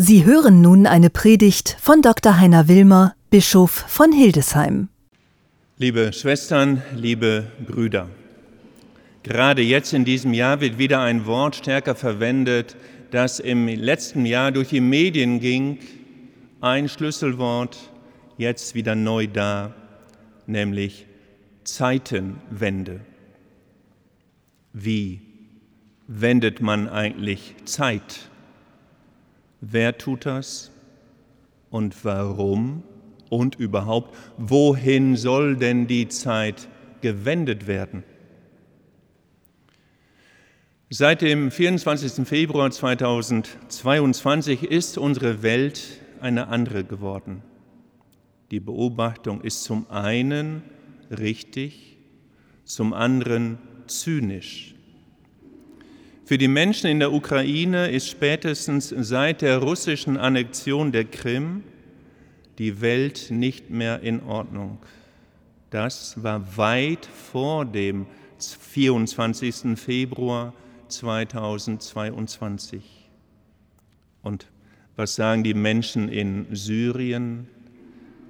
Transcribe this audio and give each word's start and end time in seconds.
Sie 0.00 0.24
hören 0.24 0.60
nun 0.60 0.86
eine 0.86 1.10
Predigt 1.10 1.76
von 1.80 2.02
Dr. 2.02 2.38
Heiner 2.38 2.68
Wilmer, 2.68 3.16
Bischof 3.30 3.72
von 3.72 4.12
Hildesheim. 4.12 4.90
Liebe 5.76 6.12
Schwestern, 6.12 6.82
liebe 6.94 7.50
Brüder, 7.66 8.08
gerade 9.24 9.60
jetzt 9.60 9.92
in 9.92 10.04
diesem 10.04 10.34
Jahr 10.34 10.60
wird 10.60 10.78
wieder 10.78 11.00
ein 11.00 11.26
Wort 11.26 11.56
stärker 11.56 11.96
verwendet, 11.96 12.76
das 13.10 13.40
im 13.40 13.66
letzten 13.66 14.24
Jahr 14.24 14.52
durch 14.52 14.68
die 14.68 14.80
Medien 14.80 15.40
ging, 15.40 15.78
ein 16.60 16.88
Schlüsselwort, 16.88 17.76
jetzt 18.36 18.76
wieder 18.76 18.94
neu 18.94 19.26
da, 19.26 19.74
nämlich 20.46 21.06
Zeitenwende. 21.64 23.00
Wie 24.72 25.22
wendet 26.06 26.60
man 26.60 26.88
eigentlich 26.88 27.56
Zeit? 27.64 28.27
Wer 29.60 29.98
tut 29.98 30.26
das 30.26 30.70
und 31.70 32.04
warum 32.04 32.82
und 33.28 33.56
überhaupt, 33.56 34.16
wohin 34.36 35.16
soll 35.16 35.56
denn 35.56 35.86
die 35.86 36.08
Zeit 36.08 36.68
gewendet 37.00 37.66
werden? 37.66 38.04
Seit 40.90 41.20
dem 41.20 41.50
24. 41.50 42.26
Februar 42.26 42.70
2022 42.70 44.62
ist 44.62 44.96
unsere 44.96 45.42
Welt 45.42 45.82
eine 46.20 46.48
andere 46.48 46.84
geworden. 46.84 47.42
Die 48.50 48.60
Beobachtung 48.60 49.42
ist 49.42 49.64
zum 49.64 49.90
einen 49.90 50.62
richtig, 51.10 51.98
zum 52.64 52.94
anderen 52.94 53.58
zynisch. 53.86 54.77
Für 56.28 56.36
die 56.36 56.46
Menschen 56.46 56.90
in 56.90 56.98
der 56.98 57.14
Ukraine 57.14 57.90
ist 57.90 58.10
spätestens 58.10 58.90
seit 58.90 59.40
der 59.40 59.60
russischen 59.60 60.18
Annexion 60.18 60.92
der 60.92 61.06
Krim 61.06 61.64
die 62.58 62.82
Welt 62.82 63.28
nicht 63.30 63.70
mehr 63.70 64.02
in 64.02 64.22
Ordnung. 64.22 64.76
Das 65.70 66.22
war 66.22 66.58
weit 66.58 67.06
vor 67.06 67.64
dem 67.64 68.04
24. 68.38 69.80
Februar 69.80 70.52
2022. 70.88 73.08
Und 74.20 74.48
was 74.96 75.14
sagen 75.14 75.44
die 75.44 75.54
Menschen 75.54 76.10
in 76.10 76.54
Syrien, 76.54 77.48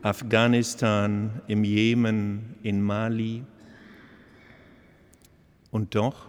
Afghanistan, 0.02 1.42
im 1.48 1.64
Jemen, 1.64 2.54
in 2.62 2.80
Mali? 2.80 3.42
Und 5.72 5.96
doch 5.96 6.27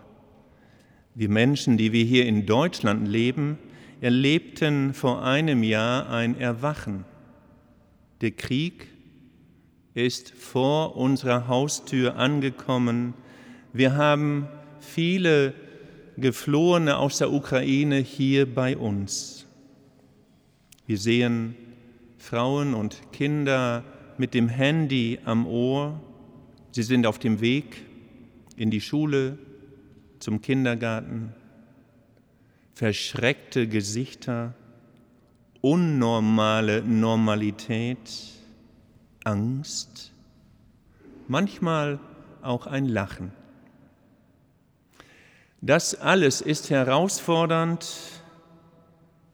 wir 1.20 1.28
Menschen, 1.28 1.78
die 1.78 1.92
wir 1.92 2.06
hier 2.06 2.25
in 2.25 2.45
Deutschland 2.45 3.06
leben, 3.06 3.58
erlebten 4.00 4.94
vor 4.94 5.22
einem 5.22 5.64
Jahr 5.64 6.09
ein 6.09 6.39
Erwachen. 6.39 7.03
Der 8.22 8.31
Krieg 8.31 8.88
ist 9.94 10.30
vor 10.30 10.95
unserer 10.95 11.50
Haustür 11.50 12.16
angekommen. 12.16 13.16
Wir 13.73 13.97
haben 13.97 14.47
viele 14.80 15.53
Geflohene 16.16 16.95
aus 16.97 17.17
der 17.17 17.34
Ukraine 17.34 17.97
hier 17.97 18.45
bei 18.45 18.78
uns. 18.78 19.45
Wir 20.88 20.97
sehen 20.97 21.53
Frauen 22.17 22.73
und 22.73 23.12
Kinder 23.12 23.84
mit 24.17 24.34
dem 24.34 24.47
Handy 24.47 25.20
am 25.25 25.45
Ohr. 25.47 26.00
Sie 26.72 26.84
sind 26.84 27.06
auf 27.06 27.20
dem 27.20 27.42
Weg 27.42 27.84
in 28.56 28.72
die 28.72 28.80
Schule, 28.80 29.38
zum 30.20 30.42
Kindergarten, 30.42 31.34
verschreckte 32.73 33.67
Gesichter, 33.67 34.53
unnormale 35.62 36.81
Normalität, 36.84 37.98
Angst, 39.23 40.14
manchmal 41.28 42.00
auch 42.42 42.67
ein 42.67 42.86
Lachen. 42.86 43.31
Das 45.62 45.94
alles 45.94 46.40
ist 46.40 46.69
herausfordernd, 46.69 47.85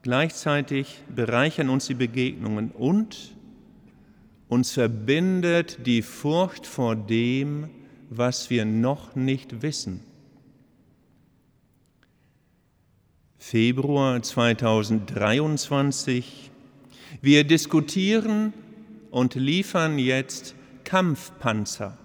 gleichzeitig 0.01 1.03
bereichern 1.13 1.69
uns 1.69 1.85
die 1.85 1.94
Begegnungen 1.94 2.72
und 2.72 3.35
uns 4.47 4.72
verbindet 4.72 5.85
die 5.85 6.01
Furcht 6.01 6.66
vor 6.66 6.95
dem, 6.95 7.69
was 8.09 8.50
wir 8.50 8.66
noch 8.66 9.16
nicht 9.16 9.62
wissen. 9.62 10.01
Februar 13.47 14.23
2023. 14.23 16.50
Wir 17.22 17.44
diskutieren 17.44 18.53
und 19.11 19.35
liefern 19.35 20.00
jetzt 20.00 20.56
Kampfpanzer. 20.83 21.95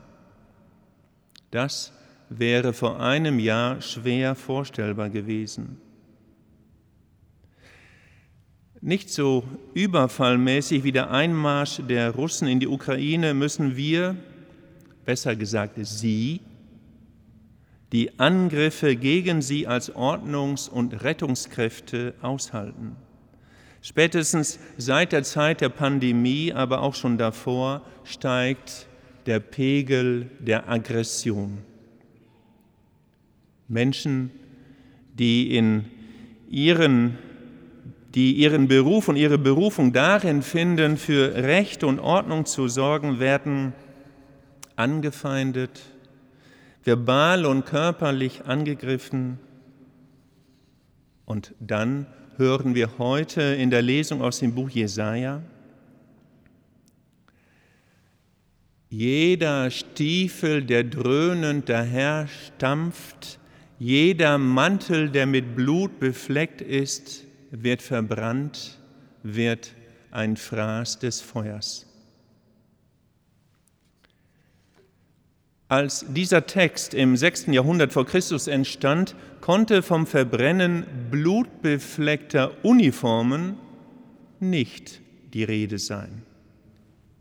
Das 1.51 1.95
wäre 2.29 2.75
vor 2.75 3.01
einem 3.01 3.39
Jahr 3.39 3.81
schwer 3.81 4.35
vorstellbar 4.35 5.09
gewesen. 5.09 5.79
Nicht 8.83 9.09
so 9.09 9.45
überfallmäßig 9.73 10.85
wie 10.85 10.93
der 10.93 11.11
Einmarsch 11.11 11.81
der 11.89 12.11
Russen 12.11 12.49
in 12.49 12.61
die 12.61 12.69
Ukraine 12.69 13.33
müssen 13.33 13.79
wir, 13.79 14.15
besser 15.07 15.35
gesagt 15.37 15.79
Sie, 15.81 16.43
die 17.93 18.19
Angriffe 18.19 18.97
gegen 18.97 19.43
sie 19.43 19.67
als 19.67 19.95
Ordnungs- 19.95 20.69
und 20.69 21.03
Rettungskräfte 21.03 22.15
aushalten. 22.23 22.97
Spätestens 23.83 24.59
seit 24.77 25.13
der 25.13 25.23
Zeit 25.23 25.61
der 25.61 25.71
Pandemie, 25.71 26.53
aber 26.53 26.83
auch 26.83 26.95
schon 26.95 27.19
davor, 27.19 27.83
steigt 28.05 28.87
der 29.27 29.41
Pegel 29.41 30.31
der 30.39 30.69
Aggression. 30.69 31.59
Menschen, 33.69 34.31
die 35.15 35.57
in 35.57 35.87
ihren 36.49 37.19
die 38.15 38.33
ihren 38.33 38.67
Beruf 38.67 39.09
und 39.09 39.17
ihre 39.17 39.39
Berufung 39.39 39.93
darin 39.93 40.43
finden, 40.43 40.97
für 40.97 41.35
Recht 41.35 41.85
und 41.85 42.01
Ordnung 42.01 42.45
zu 42.45 42.67
sorgen, 42.67 43.21
werden 43.21 43.73
angefeindet, 44.77 45.81
verbal 46.85 47.47
und 47.47 47.67
körperlich 47.67 48.47
angegriffen. 48.47 49.39
Und 51.25 51.55
dann 51.61 52.07
hören 52.37 52.75
wir 52.75 52.99
heute 52.99 53.43
in 53.43 53.71
der 53.71 53.83
Lesung 53.83 54.23
aus 54.23 54.39
dem 54.39 54.55
Buch 54.55 54.71
Jesaja, 54.71 55.43
jeder 58.93 59.71
Stiefel, 59.71 60.65
der 60.65 60.83
dröhnend 60.83 61.69
daher 61.69 62.27
stampft, 62.27 63.39
jeder 63.79 64.37
Mantel, 64.37 65.11
der 65.11 65.27
mit 65.27 65.55
Blut 65.55 66.01
befleckt 66.01 66.61
ist, 66.61 67.25
wird 67.53 67.83
verbrannt, 67.83 68.79
wird 69.23 69.73
ein 70.11 70.37
Fraß 70.37 70.99
des 70.99 71.21
Feuers. 71.21 71.90
Als 75.71 76.05
dieser 76.09 76.47
Text 76.47 76.95
im 76.95 77.17
6. 77.17 77.47
Jahrhundert 77.47 77.93
vor 77.93 78.05
Christus 78.05 78.49
entstand, 78.49 79.15
konnte 79.41 79.83
vom 79.83 80.05
Verbrennen 80.05 80.85
blutbefleckter 81.13 82.51
Uniformen 82.65 83.57
nicht 84.41 85.01
die 85.33 85.45
Rede 85.45 85.79
sein. 85.79 86.23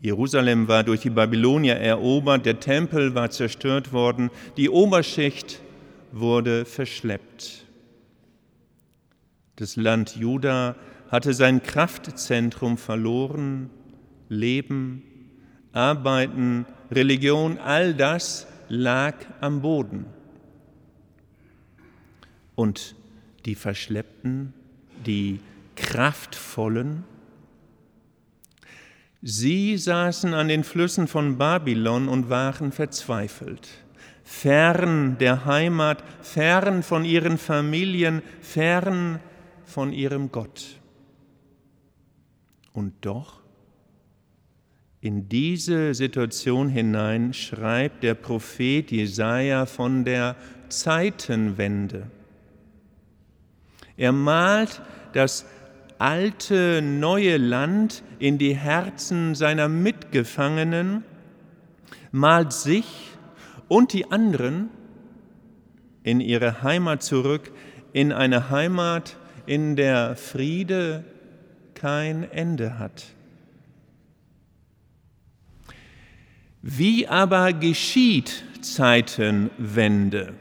Jerusalem 0.02 0.68
war 0.68 0.84
durch 0.84 1.02
die 1.02 1.12
Babylonier 1.12 1.76
erobert, 1.76 2.48
der 2.48 2.60
Tempel 2.60 3.14
war 3.14 3.30
zerstört 3.30 3.94
worden, 3.94 4.32
die 4.58 4.72
Oberschicht 4.72 5.62
wurde 6.12 6.66
verschleppt. 6.66 7.66
Das 9.58 9.76
Land 9.76 10.16
Juda 10.16 10.76
hatte 11.12 11.36
sein 11.36 11.62
Kraftzentrum 11.62 12.80
verloren, 12.80 13.70
Leben, 14.28 15.04
Arbeiten, 15.74 16.66
Religion, 16.92 17.58
all 17.60 17.94
das 17.94 18.48
lag 18.68 19.16
am 19.42 19.62
Boden. 19.62 20.06
Und 22.56 22.96
die 23.46 23.56
Verschleppten, 23.56 24.54
die 25.06 25.40
Kraftvollen, 25.76 27.04
sie 29.22 29.78
saßen 29.78 30.34
an 30.34 30.48
den 30.48 30.64
Flüssen 30.64 31.08
von 31.08 31.38
Babylon 31.38 32.10
und 32.10 32.30
waren 32.30 32.72
verzweifelt, 32.72 33.70
fern 34.24 35.18
der 35.20 35.46
Heimat, 35.46 36.04
fern 36.22 36.84
von 36.84 37.06
ihren 37.06 37.38
Familien, 37.38 38.22
fern 38.42 39.20
von 39.64 39.94
ihrem 39.94 40.32
Gott. 40.32 40.80
Und 42.74 42.94
doch 43.02 43.40
in 45.02 45.30
diese 45.30 45.94
Situation 45.94 46.68
hinein 46.68 47.34
schreibt 47.34 48.04
der 48.04 48.16
Prophet 48.16 48.92
Jesaja 48.92 49.66
von 49.66 50.04
der 50.04 50.36
Zeitenwende. 50.68 52.12
Er 53.96 54.12
malt 54.12 54.82
das 55.14 55.46
alte, 56.00 56.82
neue 56.82 57.38
Land 57.38 58.04
in 58.20 58.38
die 58.38 58.56
Herzen 58.56 59.36
seiner 59.36 59.68
Mitgefangenen, 59.68 61.04
malt 62.12 62.54
sich 62.54 62.86
und 63.68 63.94
die 63.94 64.12
anderen 64.12 64.70
in 66.04 66.20
ihre 66.20 66.62
Heimat 66.64 67.04
zurück, 67.04 67.52
in 67.94 68.12
eine 68.12 68.50
Heimat, 68.50 69.18
in 69.46 69.76
der 69.76 70.16
Friede 70.16 71.04
kein 71.74 72.30
Ende 72.32 72.80
hat. 72.80 73.06
Wie 76.62 77.08
aber 77.08 77.54
geschieht 77.54 78.44
Zeitenwende? 78.62 80.34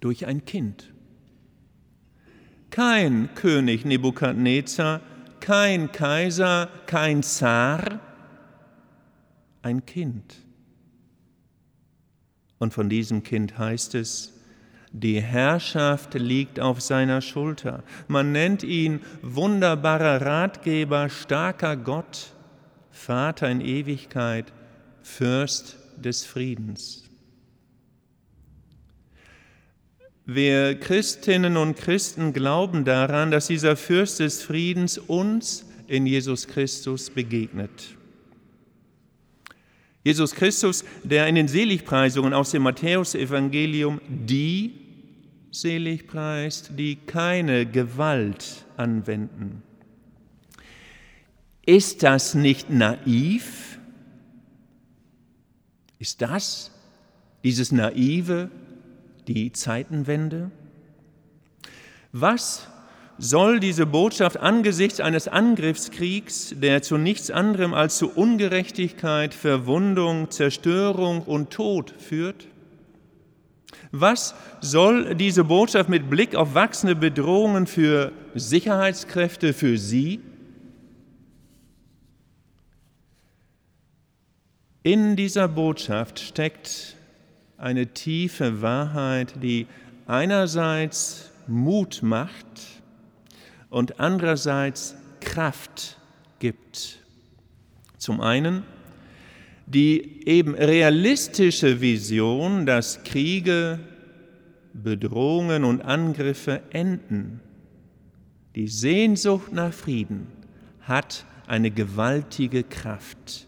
Durch 0.00 0.26
ein 0.26 0.44
Kind. 0.44 0.92
Kein 2.70 3.34
König 3.34 3.84
Nebukadnezar, 3.84 5.00
kein 5.40 5.90
Kaiser, 5.90 6.68
kein 6.86 7.22
Zar, 7.22 8.00
ein 9.62 9.84
Kind. 9.84 10.36
Und 12.58 12.72
von 12.72 12.88
diesem 12.88 13.22
Kind 13.24 13.58
heißt 13.58 13.96
es, 13.96 14.32
die 14.92 15.20
Herrschaft 15.20 16.14
liegt 16.14 16.60
auf 16.60 16.80
seiner 16.80 17.20
Schulter. 17.20 17.82
Man 18.06 18.32
nennt 18.32 18.62
ihn 18.62 19.00
wunderbarer 19.22 20.24
Ratgeber, 20.24 21.08
starker 21.08 21.76
Gott, 21.76 22.32
Vater 22.90 23.50
in 23.50 23.60
Ewigkeit, 23.60 24.52
Fürst 25.02 25.76
des 25.96 26.24
Friedens. 26.24 27.04
Wir 30.26 30.78
Christinnen 30.78 31.56
und 31.56 31.76
Christen 31.76 32.32
glauben 32.32 32.84
daran, 32.84 33.30
dass 33.30 33.48
dieser 33.48 33.76
Fürst 33.76 34.20
des 34.20 34.42
Friedens 34.42 34.98
uns 34.98 35.64
in 35.88 36.06
Jesus 36.06 36.46
Christus 36.46 37.10
begegnet. 37.10 37.96
Jesus 40.04 40.34
Christus, 40.34 40.84
der 41.02 41.26
in 41.26 41.34
den 41.34 41.48
Seligpreisungen 41.48 42.32
aus 42.32 42.52
dem 42.52 42.62
Matthäusevangelium 42.62 44.00
die 44.08 44.72
selig 45.50 46.06
preist, 46.06 46.70
die 46.78 46.96
keine 46.96 47.66
Gewalt 47.66 48.64
anwenden. 48.76 49.62
Ist 51.66 52.02
das 52.02 52.34
nicht 52.34 52.70
naiv? 52.70 53.78
Ist 55.98 56.22
das, 56.22 56.70
dieses 57.44 57.72
Naive, 57.72 58.50
die 59.28 59.52
Zeitenwende? 59.52 60.50
Was 62.12 62.66
soll 63.18 63.60
diese 63.60 63.84
Botschaft 63.84 64.38
angesichts 64.38 64.98
eines 64.98 65.28
Angriffskriegs, 65.28 66.54
der 66.56 66.80
zu 66.80 66.96
nichts 66.96 67.30
anderem 67.30 67.74
als 67.74 67.98
zu 67.98 68.10
Ungerechtigkeit, 68.10 69.34
Verwundung, 69.34 70.30
Zerstörung 70.30 71.22
und 71.22 71.50
Tod 71.50 71.94
führt? 71.98 72.48
Was 73.92 74.34
soll 74.60 75.14
diese 75.14 75.44
Botschaft 75.44 75.90
mit 75.90 76.08
Blick 76.08 76.34
auf 76.34 76.54
wachsende 76.54 76.96
Bedrohungen 76.96 77.66
für 77.66 78.12
Sicherheitskräfte, 78.34 79.52
für 79.52 79.76
Sie? 79.76 80.20
In 84.82 85.16
dieser 85.16 85.48
Botschaft 85.48 86.20
steckt 86.20 86.96
eine 87.58 87.88
tiefe 87.88 88.62
Wahrheit, 88.62 89.34
die 89.42 89.66
einerseits 90.06 91.30
Mut 91.46 92.00
macht, 92.02 92.46
und 93.68 94.00
andererseits 94.00 94.96
Kraft 95.20 95.96
gibt. 96.40 96.98
Zum 97.98 98.20
einen 98.20 98.64
die 99.70 100.26
eben 100.26 100.56
realistische 100.56 101.80
Vision, 101.80 102.66
dass 102.66 103.04
Kriege, 103.04 103.78
Bedrohungen 104.72 105.62
und 105.62 105.82
Angriffe 105.82 106.60
enden. 106.70 107.40
Die 108.56 108.66
Sehnsucht 108.66 109.52
nach 109.52 109.72
Frieden 109.72 110.26
hat 110.80 111.24
eine 111.46 111.70
gewaltige 111.70 112.64
Kraft. 112.64 113.46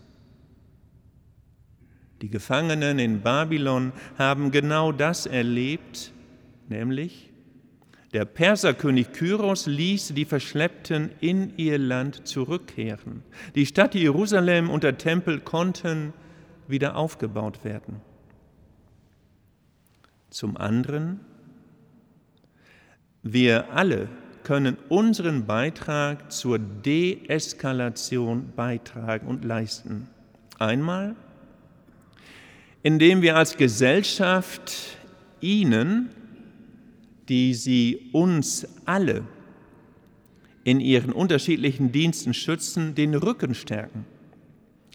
Die 2.23 2.31
Gefangenen 2.31 3.01
in 3.01 3.21
Babylon 3.21 3.93
haben 4.17 4.53
genau 4.53 4.93
das 4.93 5.27
erlebt, 5.27 6.13
nämlich 6.69 7.33
der 8.13 8.27
Perserkönig 8.27 9.13
Kyros 9.13 9.67
ließ 9.67 10.13
die 10.15 10.25
Verschleppten 10.25 11.11
in 11.21 11.57
ihr 11.57 11.79
Land 11.79 12.29
zurückkehren. 12.29 13.23
Die 13.55 13.67
Stadt 13.67 13.95
Jerusalem 13.95 14.71
und 14.71 14.85
der 14.85 14.99
Tempel 14.99 15.41
konnten 15.41 16.13
wieder 16.69 16.97
aufgebaut 16.97 17.65
werden. 17.65 18.03
Zum 20.31 20.57
anderen, 20.57 21.21
wir 23.23 23.73
alle 23.73 24.09
können 24.45 24.77
unseren 24.89 25.47
Beitrag 25.47 26.31
zur 26.31 26.59
Deeskalation 26.59 28.53
beitragen 28.55 29.27
und 29.27 29.45
leisten. 29.45 30.09
Einmal, 30.59 31.17
indem 32.83 33.23
wir 33.23 33.37
als 33.37 33.57
Gesellschaft 33.57 34.73
ihnen 35.41 36.11
die 37.29 37.55
sie 37.55 38.11
uns 38.13 38.67
alle 38.85 39.23
in 40.65 40.81
ihren 40.81 41.13
unterschiedlichen 41.13 41.91
Diensten 41.93 42.35
schützen, 42.35 42.95
den 42.95 43.15
Rücken 43.15 43.55
stärken. 43.55 44.05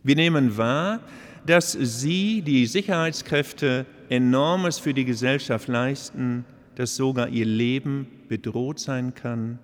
Wir 0.03 0.15
nehmen 0.15 0.57
wahr, 0.57 1.01
dass 1.45 1.71
sie, 1.71 2.41
die 2.41 2.65
Sicherheitskräfte, 2.65 3.85
enormes 4.09 4.79
für 4.79 4.93
die 4.93 5.05
Gesellschaft 5.05 5.67
leisten, 5.67 6.45
dass 6.75 6.95
sogar 6.95 7.29
ihr 7.29 7.45
Leben 7.45 8.07
bedroht 8.29 8.79
sein 8.79 9.15
kann. 9.15 9.59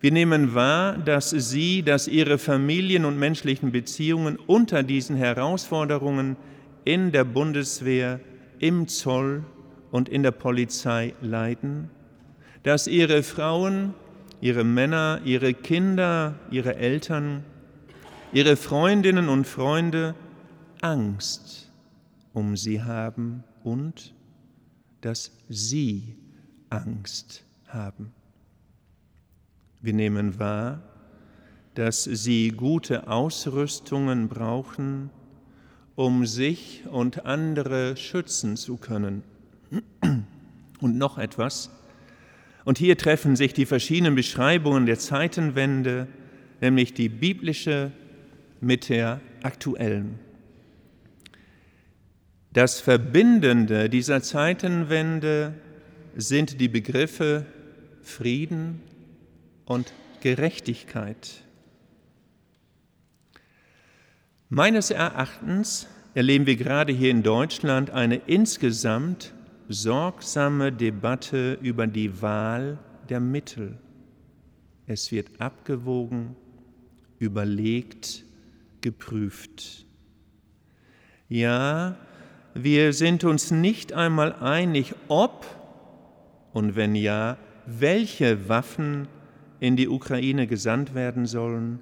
Wir 0.00 0.12
nehmen 0.12 0.54
wahr, 0.54 0.96
dass 0.96 1.30
sie, 1.30 1.82
dass 1.82 2.08
ihre 2.08 2.38
Familien 2.38 3.04
und 3.04 3.18
menschlichen 3.18 3.72
Beziehungen 3.72 4.36
unter 4.36 4.82
diesen 4.82 5.16
Herausforderungen 5.16 6.36
in 6.84 7.12
der 7.12 7.24
Bundeswehr, 7.24 8.20
im 8.58 8.88
Zoll 8.88 9.44
und 9.90 10.08
in 10.08 10.22
der 10.22 10.30
Polizei 10.30 11.14
leiden, 11.20 11.90
dass 12.62 12.86
ihre 12.86 13.22
Frauen, 13.22 13.94
ihre 14.40 14.64
Männer, 14.64 15.20
ihre 15.24 15.54
Kinder, 15.54 16.34
ihre 16.50 16.76
Eltern, 16.76 17.44
ihre 18.32 18.56
Freundinnen 18.56 19.28
und 19.28 19.46
Freunde 19.46 20.14
Angst 20.80 21.64
um 22.34 22.56
sie 22.56 22.82
haben 22.82 23.44
und 23.62 24.12
dass 25.00 25.30
sie 25.48 26.16
Angst 26.68 27.44
haben. 27.68 28.12
Wir 29.80 29.92
nehmen 29.92 30.38
wahr, 30.38 30.82
dass 31.74 32.04
sie 32.04 32.48
gute 32.48 33.08
Ausrüstungen 33.08 34.28
brauchen, 34.28 35.10
um 35.96 36.26
sich 36.26 36.82
und 36.90 37.24
andere 37.24 37.96
schützen 37.96 38.56
zu 38.56 38.76
können. 38.76 39.22
Und 40.80 40.98
noch 40.98 41.18
etwas. 41.18 41.70
Und 42.64 42.78
hier 42.78 42.98
treffen 42.98 43.36
sich 43.36 43.52
die 43.52 43.66
verschiedenen 43.66 44.14
Beschreibungen 44.14 44.86
der 44.86 44.98
Zeitenwende, 44.98 46.08
nämlich 46.60 46.94
die 46.94 47.08
biblische 47.08 47.92
mit 48.60 48.88
der 48.88 49.20
aktuellen. 49.42 50.18
Das 52.52 52.80
Verbindende 52.80 53.88
dieser 53.88 54.22
Zeitenwende 54.22 55.54
sind 56.16 56.60
die 56.60 56.68
Begriffe 56.68 57.46
Frieden 58.02 58.80
und 59.64 59.92
Gerechtigkeit. 60.20 61.43
Meines 64.54 64.92
Erachtens 64.92 65.88
erleben 66.14 66.46
wir 66.46 66.54
gerade 66.54 66.92
hier 66.92 67.10
in 67.10 67.24
Deutschland 67.24 67.90
eine 67.90 68.14
insgesamt 68.14 69.34
sorgsame 69.68 70.70
Debatte 70.70 71.58
über 71.60 71.88
die 71.88 72.22
Wahl 72.22 72.78
der 73.08 73.18
Mittel. 73.18 73.76
Es 74.86 75.10
wird 75.10 75.40
abgewogen, 75.40 76.36
überlegt, 77.18 78.24
geprüft. 78.80 79.86
Ja, 81.28 81.96
wir 82.54 82.92
sind 82.92 83.24
uns 83.24 83.50
nicht 83.50 83.92
einmal 83.92 84.34
einig, 84.34 84.94
ob 85.08 85.46
und 86.52 86.76
wenn 86.76 86.94
ja, 86.94 87.38
welche 87.66 88.48
Waffen 88.48 89.08
in 89.58 89.74
die 89.74 89.88
Ukraine 89.88 90.46
gesandt 90.46 90.94
werden 90.94 91.26
sollen, 91.26 91.80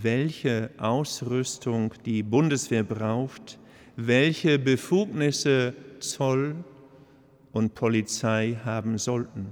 welche 0.00 0.70
Ausrüstung 0.78 1.92
die 2.06 2.22
Bundeswehr 2.22 2.82
braucht, 2.82 3.58
welche 3.96 4.58
Befugnisse 4.58 5.74
Zoll 6.00 6.56
und 7.52 7.74
Polizei 7.74 8.58
haben 8.64 8.96
sollten. 8.96 9.48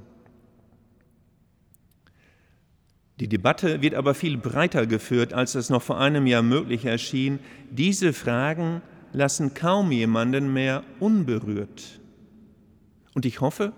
Die 3.21 3.29
Debatte 3.29 3.83
wird 3.83 3.95
aber 3.95 4.15
viel 4.15 4.39
breiter 4.39 4.87
geführt, 4.87 5.35
als 5.35 5.55
es 5.55 5.69
noch 5.69 5.83
vor 5.83 6.01
einem 6.01 6.27
Jahr 6.27 6.43
möglich 6.43 6.87
erschien. 6.87 7.39
Diese 7.71 8.15
Fragen 8.15 8.81
lassen 9.13 9.53
kaum 9.53 9.93
jemanden 9.93 10.55
mehr 10.55 10.85
unberührt. 11.01 12.01
Und 13.13 13.27
ich 13.27 13.43
hoffe, 13.43 13.75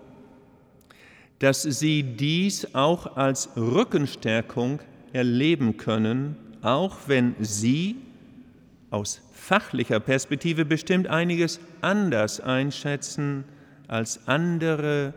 dass 1.39 1.63
Sie 1.63 2.03
dies 2.03 2.73
auch 2.73 3.17
als 3.17 3.49
Rückenstärkung 3.57 4.79
erleben 5.11 5.75
können, 5.75 6.37
auch 6.63 6.97
wenn 7.07 7.35
Sie 7.39 7.97
aus 8.89 9.21
fachlicher 9.33 9.99
Perspektive 9.99 10.65
bestimmt 10.65 11.07
einiges 11.07 11.59
anders 11.81 12.39
einschätzen 12.39 13.43
als 13.87 14.27
andere, 14.27 15.13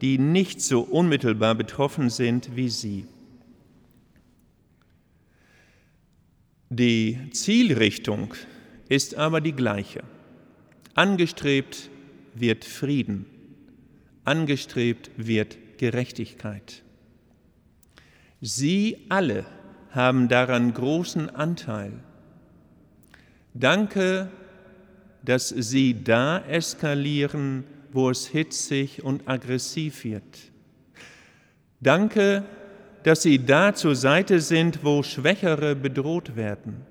die 0.00 0.18
nicht 0.18 0.60
so 0.60 0.80
unmittelbar 0.80 1.54
betroffen 1.54 2.10
sind 2.10 2.56
wie 2.56 2.68
Sie. 2.68 3.06
Die 6.70 7.18
Zielrichtung 7.32 8.34
ist 8.88 9.16
aber 9.16 9.40
die 9.40 9.52
gleiche. 9.52 10.02
Angestrebt 10.94 11.90
wird 12.34 12.64
Frieden, 12.64 13.26
angestrebt 14.24 15.10
wird 15.16 15.58
Gerechtigkeit. 15.78 16.82
Sie 18.40 18.98
alle 19.08 19.44
haben 19.92 20.28
daran 20.28 20.72
großen 20.72 21.34
Anteil. 21.34 21.92
Danke, 23.54 24.28
dass 25.22 25.48
Sie 25.48 26.02
da 26.02 26.38
eskalieren, 26.38 27.64
wo 27.92 28.10
es 28.10 28.26
hitzig 28.26 29.02
und 29.02 29.28
aggressiv 29.28 30.04
wird. 30.04 30.38
Danke, 31.80 32.44
dass 33.02 33.22
Sie 33.22 33.44
da 33.44 33.74
zur 33.74 33.96
Seite 33.96 34.40
sind, 34.40 34.84
wo 34.84 35.02
Schwächere 35.02 35.74
bedroht 35.74 36.36
werden. 36.36 36.82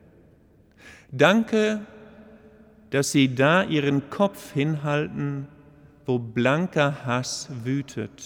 Danke, 1.12 1.82
dass 2.89 3.12
Sie 3.12 3.34
da 3.34 3.63
Ihren 3.63 4.10
Kopf 4.10 4.53
hinhalten, 4.53 5.48
wo 6.06 6.20
blanker 6.20 7.06
Hass 7.06 7.50
wütet. 7.63 8.24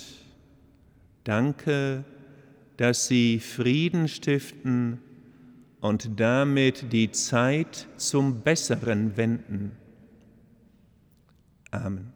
Danke, 1.23 2.03
dass 2.77 3.07
Sie 3.07 3.39
Frieden 3.39 4.07
stiften 4.07 4.99
und 5.81 6.19
damit 6.19 6.91
die 6.93 7.11
Zeit 7.11 7.87
zum 7.97 8.41
Besseren 8.41 9.17
wenden. 9.17 9.71
Amen. 11.71 12.12